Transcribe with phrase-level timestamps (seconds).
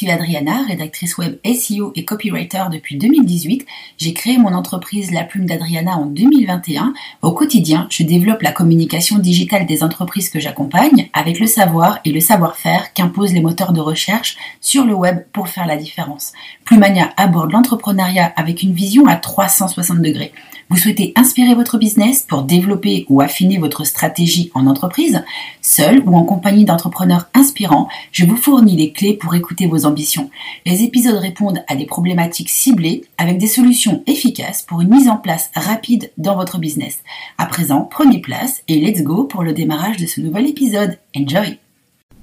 [0.00, 3.66] Suis Adriana, rédactrice web SEO et copywriter depuis 2018.
[3.98, 6.94] J'ai créé mon entreprise La Plume d'Adriana en 2021.
[7.20, 12.12] Au quotidien, je développe la communication digitale des entreprises que j'accompagne avec le savoir et
[12.12, 16.32] le savoir-faire qu'imposent les moteurs de recherche sur le web pour faire la différence.
[16.64, 20.32] Plumania aborde l'entrepreneuriat avec une vision à 360 degrés.
[20.70, 25.24] Vous souhaitez inspirer votre business pour développer ou affiner votre stratégie en entreprise
[25.60, 30.30] Seul ou en compagnie d'entrepreneurs inspirants, je vous fournis les clés pour écouter vos ambitions.
[30.64, 35.16] Les épisodes répondent à des problématiques ciblées avec des solutions efficaces pour une mise en
[35.16, 37.02] place rapide dans votre business.
[37.36, 40.98] À présent, prenez place et let's go pour le démarrage de ce nouvel épisode.
[41.16, 41.58] Enjoy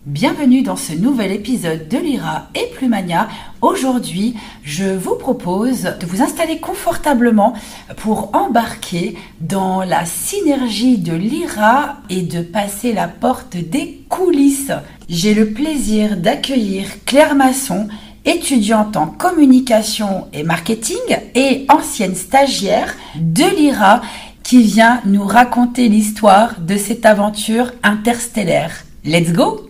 [0.08, 3.28] Bienvenue dans ce nouvel épisode de Lyra et Plumania.
[3.60, 7.54] Aujourd'hui, je vous propose de vous installer confortablement
[7.98, 14.72] pour embarquer dans la synergie de Lyra et de passer la porte des coulisses.
[15.10, 17.90] J'ai le plaisir d'accueillir Claire Masson,
[18.24, 24.00] étudiante en communication et marketing et ancienne stagiaire de Lyra
[24.42, 28.86] qui vient nous raconter l'histoire de cette aventure interstellaire.
[29.04, 29.67] Let's go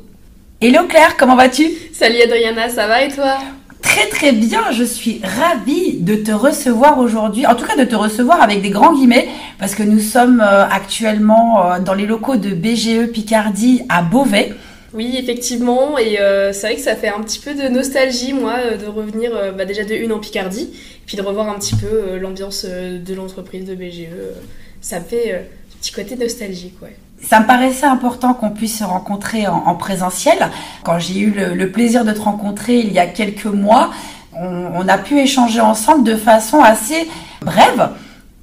[0.59, 1.69] Hello Claire, comment vas-tu?
[1.93, 3.37] Salut Adriana, ça va et toi?
[3.83, 7.95] Très très bien, je suis ravie de te recevoir aujourd'hui, en tout cas de te
[7.95, 9.27] recevoir avec des grands guillemets,
[9.59, 14.51] parce que nous sommes euh, actuellement euh, dans les locaux de BGE Picardie à Beauvais.
[14.95, 18.55] Oui, effectivement, et euh, c'est vrai que ça fait un petit peu de nostalgie, moi,
[18.83, 20.71] de revenir bah, déjà de une en Picardie,
[21.05, 24.07] puis de revoir un petit peu l'ambiance de l'entreprise de BGE.
[24.81, 26.95] Ça me fait un petit côté nostalgique, ouais.
[27.21, 30.37] Ça me paraissait important qu'on puisse se rencontrer en, présentiel.
[30.83, 33.91] Quand j'ai eu le, plaisir de te rencontrer il y a quelques mois,
[34.33, 37.07] on, a pu échanger ensemble de façon assez
[37.41, 37.89] brève.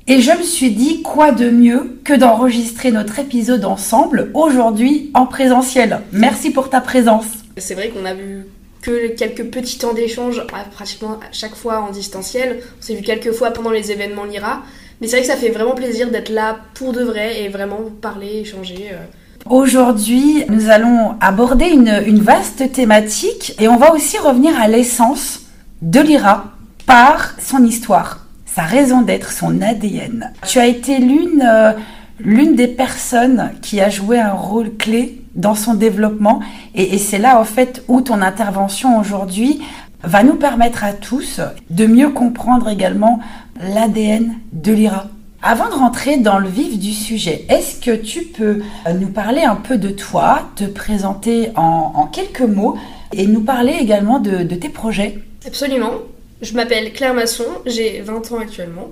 [0.09, 5.25] Et je me suis dit, quoi de mieux que d'enregistrer notre épisode ensemble aujourd'hui en
[5.25, 6.01] présentiel.
[6.13, 7.27] Merci pour ta présence.
[7.57, 8.45] C'est vrai qu'on a vu
[8.83, 10.43] que quelques petits temps d'échange,
[10.73, 12.61] pratiquement à chaque fois en distanciel.
[12.79, 14.63] On s'est vu quelques fois pendant les événements Lira.
[15.01, 17.81] Mais c'est vrai que ça fait vraiment plaisir d'être là pour de vrai et vraiment
[18.01, 18.91] parler, échanger.
[18.93, 19.05] Euh.
[19.51, 25.43] Aujourd'hui, nous allons aborder une, vaste thématique et on va aussi revenir à l'essence
[25.83, 26.53] de l'IRA
[26.87, 30.33] par son histoire, sa raison d'être, son ADN.
[30.47, 31.73] Tu as été l'une euh,
[32.21, 36.41] l'une des personnes qui a joué un rôle clé dans son développement
[36.75, 39.61] et, et c'est là en fait où ton intervention aujourd'hui
[40.07, 43.21] va nous permettre à tous de mieux comprendre également
[43.61, 45.09] l'ADN de l'IRA.
[45.47, 48.63] Avant de rentrer dans le vif du sujet, est-ce que tu peux
[48.99, 52.79] nous parler un peu de toi, te présenter en, quelques mots
[53.13, 55.19] et nous parler également de, tes projets?
[55.47, 55.93] Absolument.
[56.41, 58.89] Je m'appelle Claire Masson, j'ai 20 ans actuellement.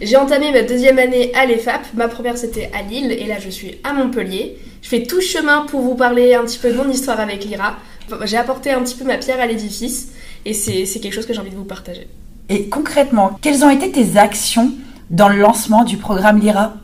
[0.00, 1.82] J'ai entamé ma deuxième année à l'EFAP.
[1.94, 4.56] Ma première c'était à Lille et là je suis à Montpellier.
[4.80, 7.76] Je fais tout chemin pour vous parler un petit peu de mon histoire avec l'IRA.
[8.24, 10.10] J'ai apporté un petit peu ma pierre à l'édifice
[10.44, 12.06] et c'est quelque chose que j'ai envie de vous partager.
[12.48, 14.72] Et concrètement, quelles ont été tes actions
[15.10, 16.74] dans le lancement du programme Lyra?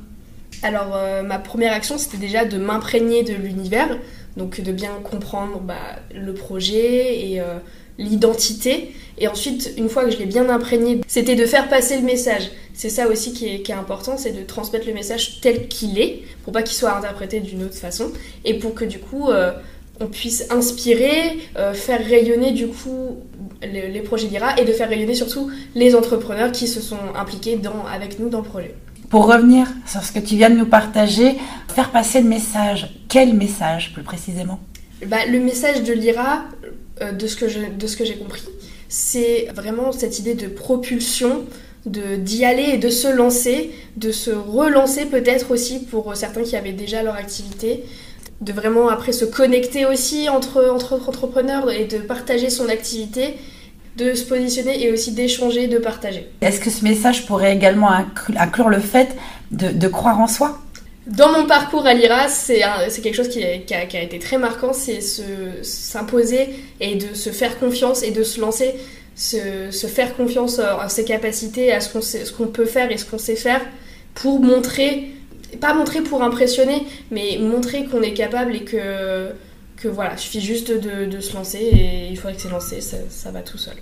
[0.62, 3.98] Alors, euh, ma première action, c'était déjà de m'imprégner de l'univers,
[4.36, 5.74] donc de bien comprendre bah,
[6.14, 7.58] le projet et euh,
[7.98, 8.94] l'identité.
[9.18, 12.50] Et ensuite, une fois que je l'ai bien imprégné, c'était de faire passer le message.
[12.72, 16.52] C'est ça aussi qui est, important, c'est de transmettre le message tel qu'il est, pour
[16.52, 18.10] pas qu'il soit interprété d'une autre façon,
[18.44, 19.52] et pour que du coup, euh,
[20.00, 23.18] on puisse inspirer, euh, faire rayonner du coup
[23.62, 27.84] les, projets d'IRA et de faire rayonner surtout les entrepreneurs qui se sont impliqués dans,
[27.86, 28.74] avec nous dans le projet.
[29.08, 31.36] Pour revenir sur ce que tu viens de nous partager,
[31.74, 34.60] faire passer le message, quel message plus précisément?
[35.06, 36.44] Bah, Le message de l'IRA,
[37.02, 37.48] euh, de ce que
[38.04, 38.42] j'ai compris,
[38.88, 41.44] c'est vraiment cette idée de propulsion,
[41.86, 46.56] de d'y aller et de se lancer, de se relancer peut-être aussi pour certains qui
[46.56, 47.84] avaient déjà leur activité,
[48.40, 53.36] de vraiment après se connecter aussi entre, entre entrepreneurs et de partager son activité,
[53.96, 56.28] de se positionner et aussi d'échanger, de partager.
[56.40, 57.90] Est-ce que ce message pourrait également
[58.36, 59.16] inclure le fait
[59.50, 60.58] de, croire en soi?
[61.06, 62.62] Dans mon parcours à l'IRA, c'est
[63.02, 66.50] quelque chose qui, a, été très marquant, c'est s'imposer
[66.80, 68.74] et de se faire confiance et de se lancer,
[69.16, 73.36] se, faire confiance en ses capacités, à ce qu'on peut faire et ce qu'on sait
[73.36, 73.60] faire
[74.14, 75.10] pour montrer
[75.58, 79.30] pas montrer pour impressionner, mais montrer qu'on est capable et que,
[79.80, 83.30] que voilà, il suffit juste de, se lancer et il faudrait que c'est lancé, ça,
[83.30, 83.74] va tout seul.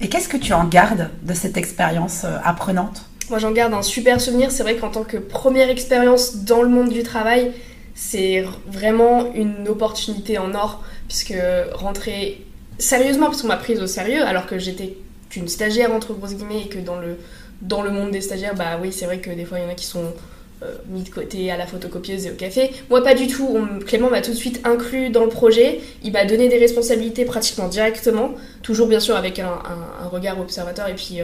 [0.00, 3.04] Et qu'est-ce que tu en gardes de cette expérience euh, apprenante?
[3.30, 6.68] Moi j'en garde un super souvenir, c'est vrai qu'en tant que première expérience dans le
[6.68, 7.52] monde du travail,
[7.94, 11.34] c'est vraiment une opportunité en or, puisque
[11.74, 12.44] rentrer
[12.78, 14.96] sérieusement, parce qu'on m'a prise au sérieux, alors que j'étais
[15.30, 17.18] qu'une stagiaire entre grosses guillemets et que dans le,
[17.60, 19.70] dans le monde des stagiaires, bah oui, c'est vrai que des fois il y en
[19.70, 20.12] a qui sont
[20.88, 22.70] mis de côté à la photocopieuse et au café.
[22.90, 23.58] Moi, pas du tout.
[23.86, 25.80] Clément m'a tout de suite inclus dans le projet.
[26.02, 28.32] Il m'a donné des responsabilités pratiquement directement,
[28.62, 29.58] toujours bien sûr avec un,
[30.10, 31.20] regard observateur et puis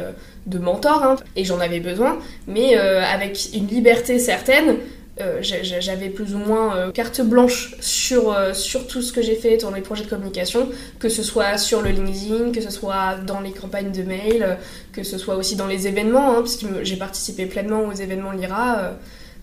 [0.47, 1.17] de mentor, hein.
[1.37, 4.79] et j'en avais besoin, mais avec une liberté certaine
[5.21, 9.35] euh, j'avais plus ou moins euh, carte blanche sur, euh, sur tout ce que j'ai
[9.35, 10.69] fait dans les projets de communication,
[11.01, 14.59] que ce soit sur le LinkedIn, que ce soit dans les campagnes de mail,
[14.93, 18.31] que ce soit aussi dans les événements, hein, parce que j'ai participé pleinement aux événements
[18.31, 18.93] Lyra.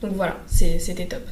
[0.05, 1.23] Donc voilà, c'était top.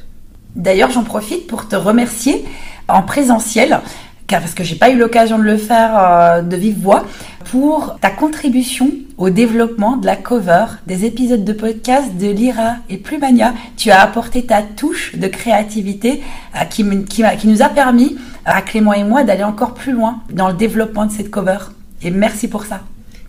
[0.56, 2.44] D'ailleurs, j'en profite pour te remercier
[2.88, 3.80] en présentiel
[4.26, 7.04] car parce que j'ai pas eu l'occasion de le faire de vive voix,
[7.44, 12.96] pour ta contribution au développement de la cover des épisodes de podcast de Lyra et
[12.96, 13.54] Plumania.
[13.76, 16.22] Tu as apporté ta touche de créativité
[16.56, 20.48] euh, qui, qui, nous a permis, à Clément et moi, d'aller encore plus loin dans
[20.48, 21.58] le développement de cette cover.
[22.02, 22.80] Et merci pour ça.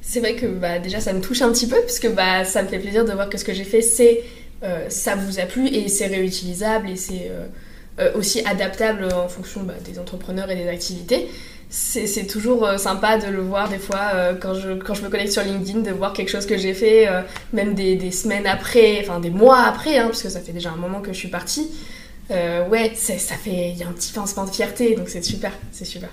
[0.02, 2.64] C'est vrai que bah, déjà ça me touche un petit peu parce que bah, ça
[2.64, 4.24] me fait plaisir de voir que ce que j'ai fait, c'est
[4.63, 7.31] euh, ça vous a plu et c'est réutilisable et c'est
[8.00, 11.28] euh, aussi adaptable en fonction bah, des entrepreneurs et des activités
[11.69, 15.10] c'est toujours euh, sympa de le voir des fois euh, quand, je, quand je me
[15.10, 17.22] connecte sur LinkedIn, de voir quelque chose que j'ai fait, euh,
[17.54, 20.72] même des, des, semaines après, enfin des mois après, hein, parce que ça fait déjà
[20.72, 21.69] un moment que je suis partie.
[22.30, 25.86] ouais, ça fait, il y a un petit pincement de fierté, donc c'est super, c'est
[25.86, 26.10] super.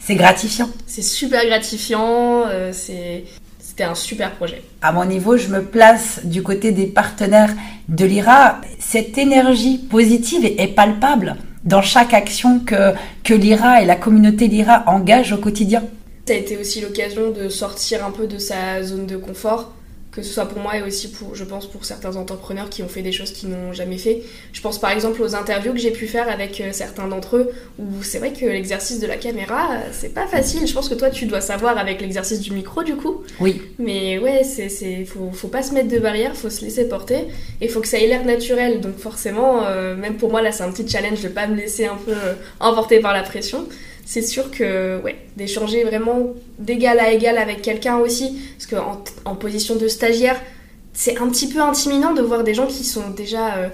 [0.00, 0.70] C'est gratifiant.
[0.86, 3.24] C'est super gratifiant, c'est
[3.74, 4.62] c'était un super projet.
[4.82, 7.52] À mon niveau, je me place du côté des partenaires
[7.88, 8.60] de l'IRA.
[8.78, 11.34] Cette énergie positive est palpable
[11.64, 12.92] dans chaque action que,
[13.24, 15.82] que l'IRA et la communauté l'IRA engagent au quotidien.
[16.28, 19.72] Ça a été aussi l'occasion de sortir un peu de sa zone de confort
[20.14, 22.88] que ce soit pour moi et aussi pour, je pense, pour certains entrepreneurs qui ont
[22.88, 24.22] fait des choses qu'ils n'ont jamais fait.
[24.52, 27.50] Je pense par exemple aux interviews que j'ai pu faire avec euh, certains d'entre eux,
[27.78, 30.66] où c'est vrai que l'exercice de la caméra, euh, c'est pas facile.
[30.66, 33.22] Je pense que toi, tu dois savoir avec l'exercice du micro, du coup.
[33.40, 33.60] Oui.
[33.78, 37.26] Mais ouais, c'est, c'est, faut, faut pas se mettre de barrière, faut se laisser porter,
[37.60, 38.80] et faut que ça ait l'air naturel.
[38.80, 41.86] Donc forcément, euh, même pour moi, là, c'est un petit challenge de pas me laisser
[41.86, 42.14] un peu
[42.60, 43.66] emporter par la pression
[44.04, 45.00] c'est sûr que
[45.36, 50.40] d'échanger vraiment d'égal à égal avec quelqu'un aussi, parce qu'en en position de stagiaire,
[50.92, 53.68] c'est un petit peu intimidant de voir des gens qui sont déjà euh,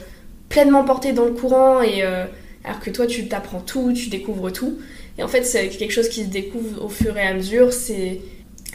[0.48, 2.24] pleinement portés dans le courant, et euh,
[2.64, 4.78] alors que toi tu t'apprends tout, tu découvres tout.
[5.18, 7.72] Et en fait, c'est quelque chose qui se découvre au fur et à mesure.
[7.72, 8.20] C'est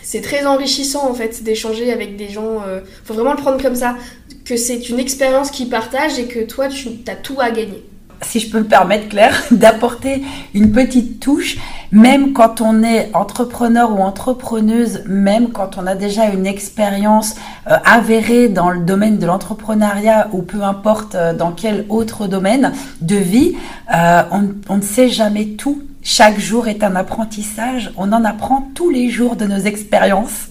[0.03, 2.61] c'est très enrichissant en fait d'échanger avec des gens.
[2.67, 3.97] Euh, faut vraiment le prendre comme ça,
[4.43, 7.83] que c'est une expérience qu'ils partagent et que toi tu as tout à gagner
[8.21, 10.23] si je peux me permettre, Claire, d'apporter
[10.53, 11.57] une petite touche,
[11.91, 17.35] même quand on est entrepreneur ou entrepreneuse, même quand on a déjà une expérience
[17.69, 22.73] euh, avérée dans le domaine de l'entrepreneuriat ou peu importe euh, dans quel autre domaine
[23.01, 23.55] de vie,
[23.93, 25.83] euh, on, on ne sait jamais tout.
[26.03, 27.91] Chaque jour est un apprentissage.
[27.97, 30.49] On en apprend tous les jours de nos expériences.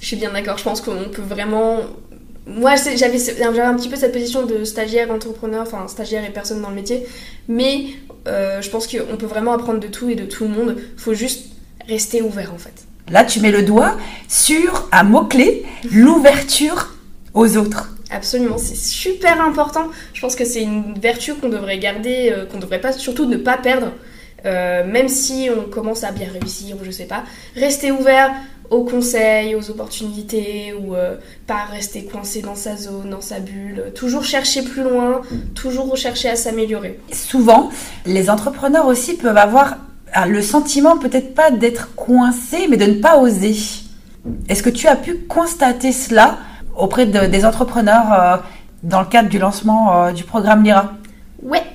[0.00, 0.58] Je suis bien d'accord.
[0.58, 1.78] Je pense qu'on peut vraiment
[2.50, 6.70] moi j'avais un petit peu cette position de stagiaire entrepreneur enfin stagiaire et personne dans
[6.70, 7.06] le métier.
[7.48, 7.86] Mais
[8.28, 10.76] euh, je pense qu'on peut vraiment apprendre de tout et de tout le monde.
[10.96, 11.52] Faut juste
[11.88, 12.74] rester ouvert en fait.
[13.10, 13.96] Là tu mets le doigt
[14.28, 16.94] sur un mot clé l'ouverture
[17.34, 17.90] aux autres.
[18.10, 19.88] Absolument, c'est super important.
[20.14, 23.36] Je pense que c'est une vertu qu'on devrait garder, euh, qu'on devrait pas, surtout ne
[23.36, 23.92] pas perdre.
[24.46, 27.24] Euh, même si on commence à bien réussir ou je sais pas,
[27.54, 28.32] rester ouvert,
[28.70, 33.92] aux conseils, aux opportunités, ou euh, pas rester coincé dans sa zone, dans sa bulle.
[33.94, 35.22] Toujours chercher plus loin,
[35.54, 36.98] toujours chercher à s'améliorer.
[37.12, 37.70] Souvent,
[38.06, 39.76] les entrepreneurs aussi peuvent avoir
[40.12, 43.56] ah, le sentiment peut-être pas d'être coincé, mais de ne pas oser.
[44.48, 46.38] Est-ce que tu as pu constater cela
[46.76, 48.36] auprès des entrepreneurs euh,
[48.82, 50.92] dans le cadre du lancement euh, du programme Lira?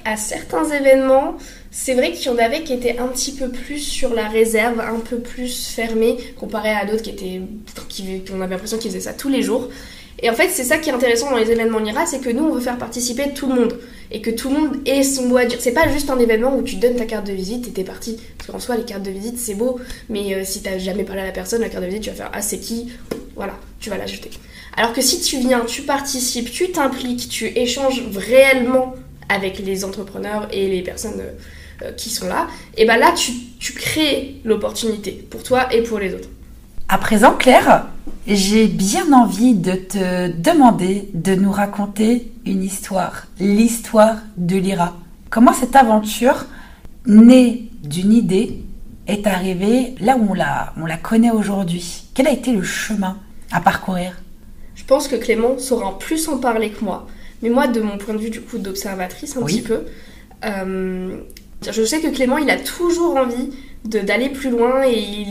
[0.05, 1.35] À certains événements,
[1.71, 4.79] c'est vrai qu'il y en avait qui étaient un petit peu plus sur la réserve,
[4.79, 7.41] un peu plus fermés, comparé à d'autres qui étaient.
[7.89, 9.69] Qui, on avait l'impression qu'ils faisaient ça tous les jours.
[10.21, 12.45] Et en fait, c'est ça qui est intéressant dans les événements Lira, c'est que nous,
[12.45, 13.79] on veut faire participer tout le monde.
[14.11, 15.57] Et que tout le monde ait son mot à dire.
[15.59, 18.17] C'est pas juste un événement où tu donnes ta carte de visite et t'es parti.
[18.37, 19.79] Parce qu'en soi, les cartes de visite, c'est beau.
[20.07, 22.15] Mais euh, si t'as jamais parlé à la personne, la carte de visite, tu vas
[22.15, 22.91] faire Ah, c'est qui?
[23.35, 24.29] Voilà, tu vas l'ajouter.
[24.77, 28.93] Alors que si tu viens, tu participes, tu t'impliques, tu échanges réellement
[29.29, 31.19] avec les entrepreneurs et les personnes.
[31.19, 31.33] Euh,
[31.83, 35.99] euh, qui sont là, et ben là tu, tu crées l'opportunité pour toi et pour
[35.99, 36.29] les autres.
[36.87, 37.87] À présent, Claire,
[38.25, 44.95] j'ai bien envie de te demander de nous raconter une histoire, l'histoire de l'IRA.
[45.29, 46.45] Comment cette aventure,
[47.05, 48.63] née d'une idée,
[49.07, 52.03] est arrivée là où on la, on la connaît aujourd'hui?
[52.13, 53.17] Quel a été le chemin
[53.51, 54.13] à parcourir?
[54.75, 57.05] Je pense que Clément saura plus en parler que moi.
[57.41, 59.81] Mais moi, de mon point de vue du coup d'observatrice un petit peu,
[60.45, 61.17] euh,
[61.69, 63.51] je sais que Clément, il a toujours envie
[63.83, 65.25] d'aller plus loin et,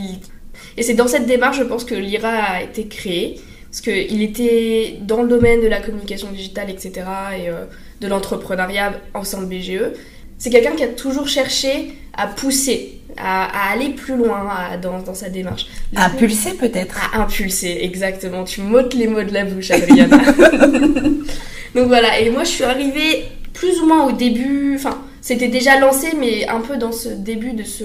[0.77, 3.39] et c'est dans cette démarche, je pense, que l'IRA a été créé.
[3.69, 6.91] Parce qu'il était dans le domaine de la communication digitale, etc.
[7.37, 7.65] Et euh,
[8.01, 9.91] de l'entrepreneuriat en centre BGE.
[10.37, 14.47] C'est quelqu'un qui a toujours cherché à pousser, à, aller plus loin
[14.81, 15.67] dans, sa démarche.
[15.95, 18.43] impulser peut-être À impulser, exactement.
[18.43, 20.19] Tu m'ôtes les mots de la bouche, Adriana.
[21.75, 25.77] Donc voilà, et moi je suis arrivée plus ou moins au début, enfin c'était déjà
[25.79, 27.83] lancé, mais un peu dans ce début de ce,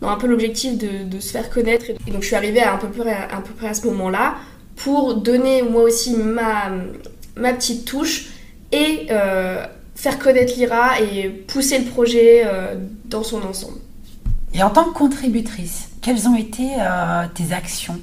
[0.00, 1.86] dans un peu l'objectif de, se faire connaître.
[2.06, 4.34] Et donc je suis arrivée à, un peu près, à, peu près à ce moment-là
[4.76, 6.72] pour donner moi aussi ma,
[7.36, 8.30] ma petite touche
[8.72, 12.74] et euh, faire connaître l'IRA et pousser le projet euh,
[13.04, 13.78] dans son ensemble.
[14.54, 17.98] Et en tant que contributrice, quelles ont été euh, tes actions?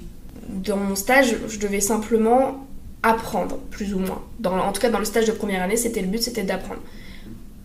[0.48, 2.66] Dans mon stage, je devais simplement
[3.04, 4.22] apprendre, plus ou moins.
[4.40, 6.82] Dans, en tout cas, dans le stage de première année, c'était le but, c'était d'apprendre.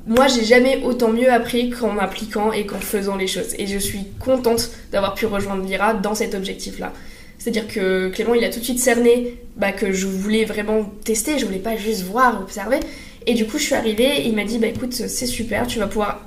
[0.07, 3.55] Moi, j'ai jamais autant mieux appris qu'en m'appliquant et qu'en faisant les choses.
[3.59, 6.93] Et je suis contente d'avoir pu rejoindre l'IRA dans cet objectif-là.
[7.39, 11.39] C'est-à-dire que Clément, il a tout de suite cerné bah, que je voulais vraiment tester,
[11.39, 12.81] je voulais pas juste voir, observer.
[13.27, 15.87] Et du coup, je suis arrivée, il m'a dit, bah écoute, c'est super, tu vas
[15.87, 16.21] pouvoir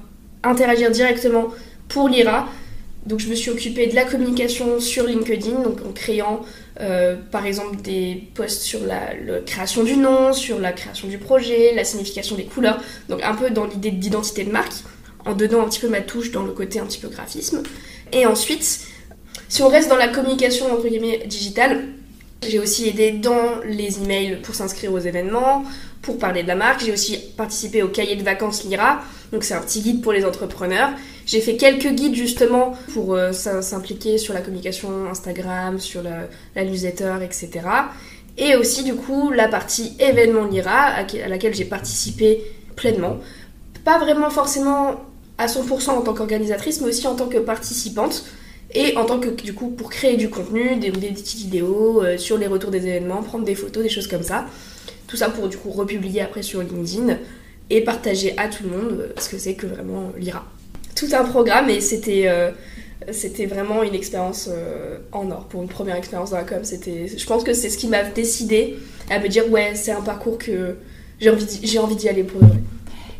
[0.43, 1.47] interagir directement
[1.87, 2.47] pour l'IRA.
[3.07, 6.41] Donc je me suis occupée de la communication sur LinkedIn, donc en créant
[6.81, 11.73] euh, par exemple des posts sur la, création du nom, sur la création du projet,
[11.73, 14.73] la signification des couleurs, donc un peu dans l'idée d'identité de marque,
[15.25, 17.63] en donnant un petit peu ma touche dans le côté un petit peu graphisme.
[18.11, 18.81] Et ensuite,
[19.47, 21.85] si on reste dans la communication entre guillemets digitale,
[22.45, 25.63] j'ai aussi aidé dans les emails pour s'inscrire aux événements,
[26.01, 26.83] pour parler de la marque.
[26.83, 30.25] J'ai aussi participé au cahier de vacances Lira, donc c'est un petit guide pour les
[30.25, 30.89] entrepreneurs.
[31.27, 37.15] J'ai fait quelques guides justement pour euh, s'impliquer sur la communication Instagram, sur la, newsletter,
[37.21, 37.49] etc.
[38.37, 42.43] Et aussi du coup la partie événement Lira à laquelle j'ai participé
[42.77, 43.17] pleinement.
[43.83, 45.01] Pas vraiment forcément
[45.37, 48.23] à 100% en tant qu'organisatrice, mais aussi en tant que participante.
[48.73, 52.37] Et en tant que, du coup, pour créer du contenu, des, petites vidéos euh, sur
[52.37, 54.45] les retours des événements, prendre des photos, des choses comme ça.
[55.07, 57.17] Tout ça pour, du coup, republier après sur LinkedIn
[57.69, 60.45] et partager à tout le monde euh, ce que c'est que vraiment l'IRA.
[60.97, 62.51] Tout un programme et c'était euh,
[63.11, 64.49] c'était vraiment une expérience
[65.11, 66.59] en or pour une première expérience dans la com.
[66.63, 68.77] C'était, je pense que c'est ce qui m'a décidé
[69.09, 70.77] à me dire ouais c'est un parcours que
[71.19, 72.57] j'ai envie j'ai envie d'y aller pour vrai.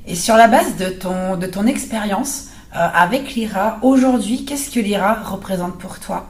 [0.07, 4.79] Et sur la base de ton de ton expérience, euh, avec l'IRA, aujourd'hui, qu'est-ce que
[4.79, 6.27] l'IRA représente pour toi?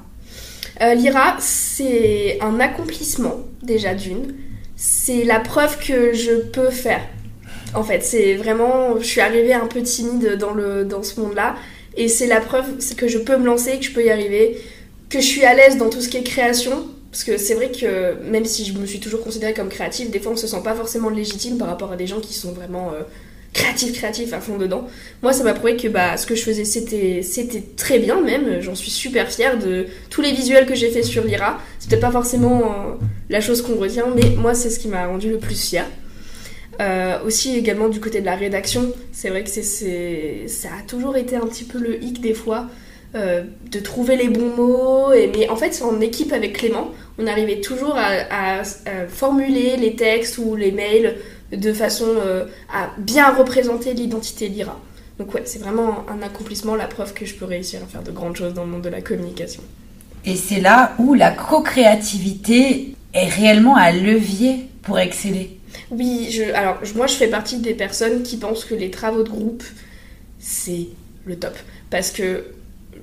[0.81, 4.35] Euh, L'IRA, c'est un accomplissement, déjà d'une.
[4.75, 7.01] C'est la preuve que je peux faire.
[7.73, 8.99] En fait, c'est vraiment.
[8.99, 11.55] Je suis arrivée un peu timide dans, le, dans ce monde-là.
[11.95, 14.57] Et c'est la preuve que je peux me lancer, que je peux y arriver,
[15.09, 16.87] que je suis à l'aise dans tout ce qui est création.
[17.11, 20.19] Parce que c'est vrai que même si je me suis toujours considérée comme créative, des
[20.19, 22.91] fois on se sent pas forcément légitime par rapport à des gens qui sont vraiment
[22.93, 23.01] euh,
[23.53, 24.87] créatif, créatif à fond dedans.
[25.23, 28.61] Moi, ça m'a prouvé que bah, ce que je faisais, c'était, très bien même.
[28.61, 31.59] J'en suis super fière de tous les visuels que j'ai fait sur l'IRA.
[31.79, 35.29] C'était pas forcément euh, la chose qu'on retient, mais moi, c'est ce qui m'a rendu
[35.31, 35.87] le plus fière.
[36.79, 41.35] Euh, aussi également du côté de la rédaction, c'est vrai que ça a toujours été
[41.35, 42.67] un petit peu le hic des fois.
[43.15, 47.61] Euh, de trouver les bons mots, mais en fait en équipe avec Clément, on arrivait
[47.61, 48.63] toujours à
[49.07, 51.15] formuler les textes ou les mails
[51.51, 54.79] de façon euh, à bien représenter l'identité l'IRA.
[55.19, 58.11] Donc ouais, c'est vraiment un accomplissement, la preuve que je peux réussir à faire de
[58.11, 59.63] grandes choses dans le monde de la communication.
[60.25, 65.56] Et c'est là où la co-créativité est réellement un levier pour exceller.
[65.91, 69.29] Oui, je, alors moi je fais partie des personnes qui pensent que les travaux de
[69.29, 69.63] groupe,
[70.39, 70.87] c'est
[71.25, 71.55] le top.
[71.89, 72.43] Parce que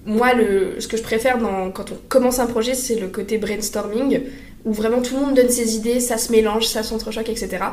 [0.07, 1.39] moi, le, ce que je préfère
[1.73, 4.21] quand on commence un projet, c'est le côté brainstorming,
[4.67, 7.65] où vraiment tout le monde donne ses idées, ça se mélange, ça s'entrechoque, etc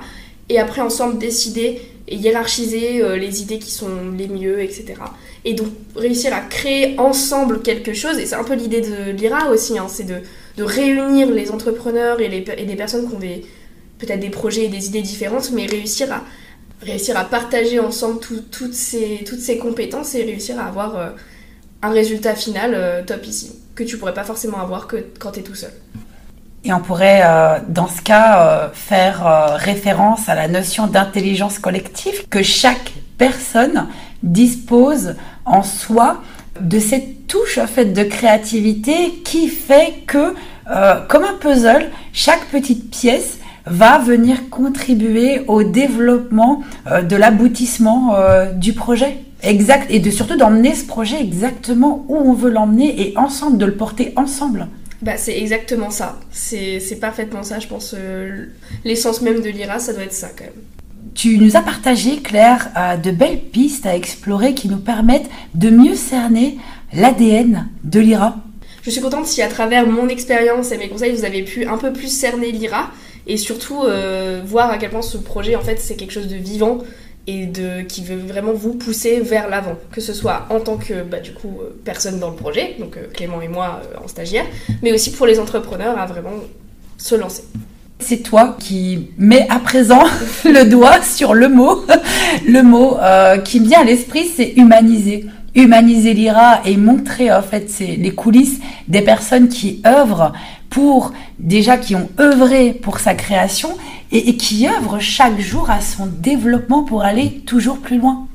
[0.52, 3.88] et après ensemble décider et hiérarchiser euh, les idées qui sont
[4.18, 4.96] les mieux, etc.
[5.46, 9.50] Et donc réussir à créer ensemble quelque chose, et c'est un peu l'idée de l'IRA
[9.50, 10.22] aussi, hein, c'est de,
[10.64, 13.20] réunir les entrepreneurs et les, et personnes qui ont
[14.02, 16.24] peut-être des projets et des idées différentes, mais réussir à,
[16.82, 21.10] réussir à partager ensemble toutes, ces, toutes ces compétences et réussir à avoir euh,
[21.82, 25.40] un résultat final euh, top ici, que tu pourrais pas forcément avoir que quand tu
[25.40, 25.72] es tout seul.
[26.64, 32.28] Et on pourrait, euh, dans ce cas, euh, faire référence à la notion d'intelligence collective,
[32.30, 33.88] que chaque personne
[34.22, 35.16] dispose
[35.46, 36.22] en soi
[36.60, 40.36] de cette touche en fait de créativité qui fait que,
[41.08, 48.16] comme un puzzle, chaque petite pièce va venir contribuer au développement de l'aboutissement
[48.56, 49.20] du projet.
[49.44, 53.66] Exact, et de surtout d'emmener ce projet exactement où on veut l'emmener et ensemble, de
[53.66, 54.68] le porter ensemble.
[55.02, 56.20] Bah, c'est exactement ça.
[56.32, 57.96] C'est parfaitement ça, je pense.
[57.98, 58.46] Euh,
[58.86, 60.54] l'essence même de l'IRA, ça doit être ça quand même.
[61.16, 65.70] Tu nous as partagé, Claire, euh, de belles pistes à explorer qui nous permettent de
[65.72, 66.58] mieux cerner
[66.94, 68.38] l'ADN de l'IRA.
[68.84, 71.78] Je suis contente si à travers mon expérience et mes conseils, vous avez pu un
[71.78, 72.92] peu plus cerner l'IRA
[73.28, 76.36] et surtout euh, voir à quel point ce projet, en fait, c'est quelque chose de
[76.36, 76.80] vivant
[77.28, 81.04] et de, qui veut vraiment vous pousser vers l'avant, que ce soit en tant que
[81.04, 84.46] bah, du coup personne dans le projet, donc Clément et moi en stagiaire,
[84.82, 86.34] mais aussi pour les entrepreneurs à vraiment
[86.98, 87.44] se lancer.
[88.02, 90.04] C'est toi qui mets à présent
[90.46, 91.86] le doigt sur le mot.
[92.48, 95.26] Le mot euh, qui me vient à l'esprit, c'est humaniser.
[95.56, 100.34] Humaniser l'IRA et montrer en fait les coulisses des personnes qui œuvrent
[100.70, 103.78] pour déjà qui ont œuvré pour sa création
[104.12, 108.28] et, qui œuvrent chaque jour à son développement pour aller toujours plus loin.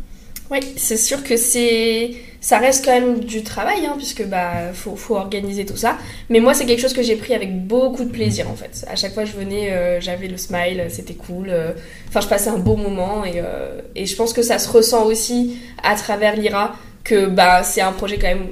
[0.51, 4.95] Oui, c'est sûr que c'est ça reste quand même du travail, hein, puisque bah faut,
[4.95, 5.99] faut, organiser tout ça.
[6.31, 8.87] Mais moi, c'est quelque chose que j'ai pris avec beaucoup de plaisir en fait.
[8.89, 11.49] À chaque fois que je venais, euh, j'avais le smile, c'était cool.
[11.51, 11.73] Euh.
[12.09, 15.05] Enfin, je passais un beau moment et, euh, et, je pense que ça se ressent
[15.07, 18.49] aussi à travers l'IRA que bah c'est un projet quand même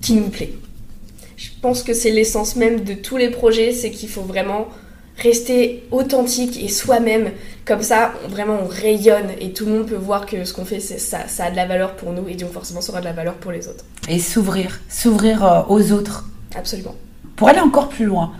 [0.00, 0.52] qui nous plaît.
[1.36, 4.68] Je pense que c'est l'essence même de tous les projets, c'est qu'il faut vraiment
[5.16, 7.32] rester authentique et soi-même.
[7.64, 10.80] Comme ça, vraiment, on rayonne et tout le monde peut voir que ce qu'on fait,
[10.80, 13.12] ça, ça a de la valeur pour nous et donc forcément, ça aura de la
[13.12, 13.84] valeur pour les autres.
[14.08, 16.26] Et s'ouvrir, s'ouvrir euh, aux autres.
[16.54, 16.94] Absolument.
[17.36, 18.32] Pour aller encore plus loin,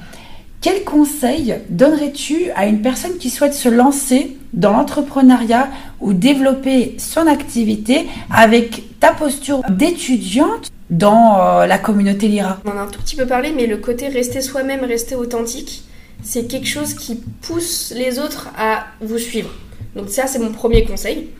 [0.60, 5.68] quel conseil donnerais-tu à une personne qui souhaite se lancer dans l'entrepreneuriat
[6.00, 12.60] ou développer son activité avec ta posture d'étudiante dans euh, la communauté Lira?
[12.66, 15.84] On en a un tout petit peu parlé, mais le côté rester soi-même, rester authentique,
[16.22, 19.50] c'est quelque chose qui pousse les autres à vous suivre.
[19.96, 21.30] Donc ça, c'est mon premier conseil.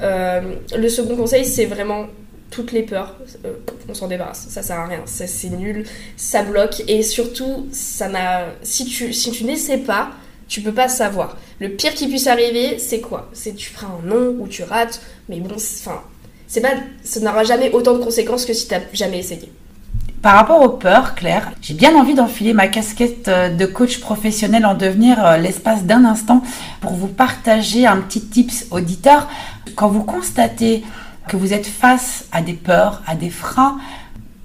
[0.00, 0.40] Euh,
[0.76, 2.06] le second conseil, c'est vraiment
[2.50, 3.16] toutes les peurs.
[3.44, 3.52] Euh,
[3.88, 4.46] on s'en débarrasse.
[4.48, 5.00] Ça sert à rien.
[5.06, 5.86] C'est nul.
[6.16, 6.82] Ça bloque.
[6.88, 8.46] Et surtout, ça n'a.
[8.62, 10.10] Si tu, si tu n'essaies pas,
[10.48, 11.36] tu peux pas savoir.
[11.60, 13.30] Le pire qui puisse arriver, c'est quoi?
[13.32, 15.00] C'est tu feras un non ou tu rates.
[15.28, 16.02] Mais bon, enfin,
[16.46, 16.74] c'est pas.
[17.04, 19.50] Ça n'aura jamais autant de conséquences que si tu n'as jamais essayé.
[20.22, 24.66] Par rapport aux peurs, Claire, j'ai bien envie d'enfiler ma casquette euh, de coach professionnel
[24.66, 26.42] en devenir euh, l'espace d'un instant
[26.82, 29.28] pour vous partager un petit tips auditeur.
[29.76, 30.84] Quand vous constatez
[31.30, 33.78] que vous êtes face à des peurs, à des freins,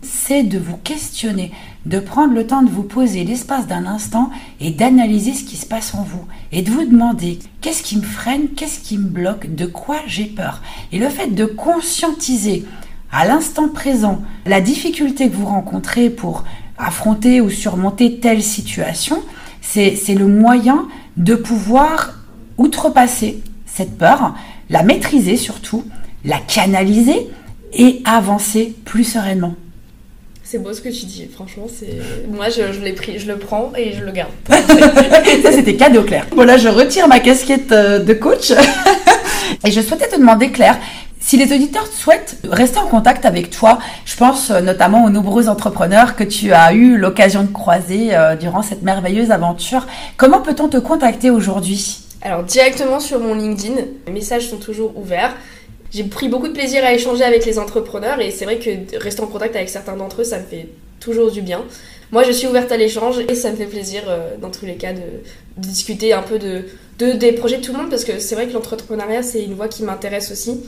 [0.03, 1.51] c'est de vous questionner,
[1.87, 5.65] de prendre le temps de vous poser l'espace d'un instant et d'analyser ce qui se
[5.65, 9.55] passe en vous et de vous demander qu'est-ce qui me freine, qu'est-ce qui me bloque,
[9.55, 10.61] de quoi j'ai peur.
[10.91, 12.65] Et le fait de conscientiser
[13.11, 16.43] à l'instant présent la difficulté que vous rencontrez pour
[16.77, 19.23] affronter ou surmonter telle situation,
[19.59, 22.13] c'est le moyen de pouvoir
[22.59, 24.35] outrepasser cette peur,
[24.69, 25.83] la maîtriser surtout,
[26.25, 27.29] la canaliser
[27.73, 29.55] et avancer plus sereinement.
[30.43, 31.97] C'est beau ce que tu dis, franchement, c'est
[32.29, 34.31] moi je, je l'ai pris, je le prends et je le garde.
[34.47, 36.27] Ça c'était cadeau Claire.
[36.35, 38.51] Voilà, je retire ma casquette euh, de coach
[39.65, 40.77] et je souhaitais te demander Claire,
[41.19, 45.49] si les auditeurs souhaitent rester en contact avec toi, je pense euh, notamment aux nombreux
[45.49, 50.69] entrepreneurs que tu as eu l'occasion de croiser euh, durant cette merveilleuse aventure, comment peut-on
[50.69, 52.01] te contacter aujourd'hui?
[52.21, 55.33] Alors directement sur mon LinkedIn, les messages sont toujours ouverts.
[55.95, 59.21] J'ai pris beaucoup de plaisir à échanger avec les entrepreneurs et c'est vrai que rester
[59.21, 60.67] en contact avec certains d'entre eux, ça me fait
[60.99, 61.63] toujours du bien.
[62.11, 64.75] Moi, je suis ouverte à l'échange et ça me fait plaisir, euh, dans tous les
[64.75, 64.99] cas, de,
[65.55, 66.65] discuter un peu de,
[66.99, 69.53] de, des projets de tout le monde parce que c'est vrai que l'entrepreneuriat, c'est une
[69.53, 70.59] voie qui m'intéresse aussi.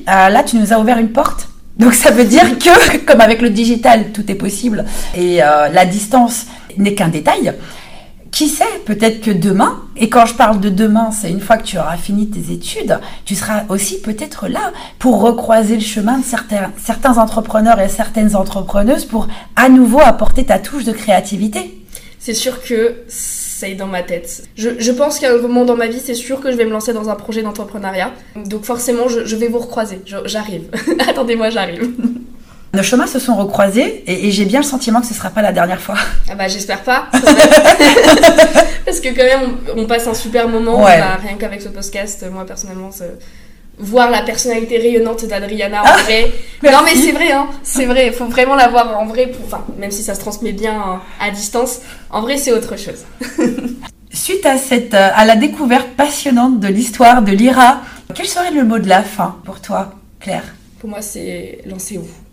[0.00, 1.48] Euh, là, tu nous as ouvert une porte.
[1.78, 4.84] Donc ça veut dire que, comme avec le digital, tout est possible
[5.16, 6.44] et euh, la distance
[6.76, 7.54] n'est qu'un détail.
[8.34, 11.62] Qui sait, peut-être que demain, et quand je parle de demain, c'est une fois que
[11.62, 16.24] tu auras fini tes études, tu seras aussi peut-être là pour recroiser le chemin de
[16.24, 21.80] certains, certains entrepreneurs et certaines entrepreneuses pour à nouveau apporter ta touche de créativité.
[22.18, 24.42] C'est sûr que ça est dans ma tête.
[24.56, 26.92] Je, pense qu'à un moment dans ma vie, c'est sûr que je vais me lancer
[26.92, 28.10] dans un projet d'entrepreneuriat.
[28.34, 30.00] Donc forcément, je, vais vous recroiser.
[30.24, 30.64] J'arrive.
[31.08, 31.88] Attendez-moi, j'arrive.
[32.74, 35.52] Nos chemins se sont recroisés et, j'ai bien le sentiment que ce sera pas la
[35.52, 35.96] dernière fois.
[36.28, 37.06] Ah bah j'espère pas.
[38.84, 40.82] Parce que quand même, on, passe un super moment.
[40.82, 42.90] Bah, rien qu'avec ce podcast, moi personnellement,
[43.78, 46.32] voir la personnalité rayonnante d'Adriana en ah, vrai.
[46.64, 48.08] non mais c'est vrai, hein, c'est vrai.
[48.08, 49.28] Il faut vraiment la voir en vrai.
[49.28, 53.04] Pour, enfin, même si ça se transmet bien à distance, en vrai c'est autre chose.
[54.12, 57.80] Suite à cette, euh, à la découverte passionnante de l'histoire de l'IRA,
[58.14, 60.54] quel serait le mot de la fin pour toi, Claire?
[60.78, 62.23] Pour moi, c'est lancez-vous.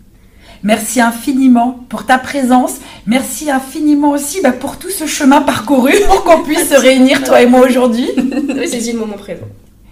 [0.62, 2.76] Merci infiniment pour ta présence.
[3.06, 7.42] Merci infiniment aussi bah, pour tout ce chemin parcouru pour qu'on puisse se réunir, toi
[7.42, 8.08] et moi, aujourd'hui.
[8.16, 9.46] c'est le moment présent.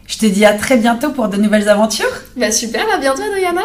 [0.07, 2.23] Je te dis à très bientôt pour de nouvelles aventures.
[2.37, 3.63] Bah super, à bientôt Adriana.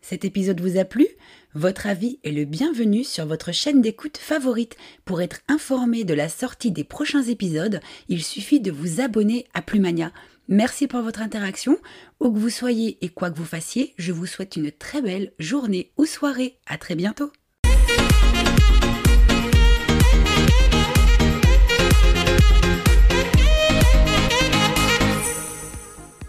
[0.00, 1.06] Cet épisode vous a plu?
[1.54, 4.76] Votre avis est le bienvenu sur votre chaîne d'écoute favorite.
[5.04, 9.60] Pour être informé de la sortie des prochains épisodes, il suffit de vous abonner à
[9.60, 10.12] Plumania.
[10.48, 11.78] Merci pour votre interaction.
[12.20, 15.32] Où que vous soyez et quoi que vous fassiez, je vous souhaite une très belle
[15.38, 16.58] journée ou soirée.
[16.66, 17.32] À très bientôt.